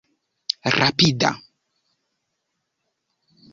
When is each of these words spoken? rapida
rapida 0.77 1.29